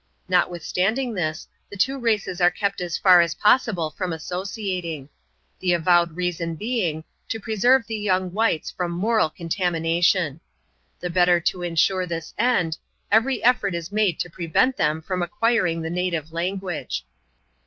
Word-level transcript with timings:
Notwithstanding 0.27 1.13
this, 1.13 1.47
the 1.69 1.77
two 1.77 1.99
races 1.99 2.41
are 2.41 2.49
kept 2.49 2.81
as 2.81 2.97
far 2.97 3.21
as 3.21 3.35
possible 3.35 3.91
from 3.91 4.11
associating; 4.11 5.09
the 5.59 5.73
avowed 5.73 6.15
reason 6.15 6.55
being, 6.55 7.03
to 7.29 7.39
preserve 7.39 7.85
the 7.85 7.95
young 7.99 8.31
whites 8.31 8.71
from 8.71 8.89
moral 8.93 9.29
contamination. 9.29 10.39
The 11.01 11.11
better 11.11 11.39
to 11.41 11.61
insure 11.61 12.07
this 12.07 12.33
end, 12.39 12.79
every 13.11 13.43
effort 13.43 13.75
is 13.75 13.91
made 13.91 14.19
to 14.21 14.29
prevent 14.31 14.75
them 14.75 15.03
from 15.03 15.21
acquiring 15.21 15.83
the 15.83 15.91
native 15.91 16.31
language. 16.33 17.05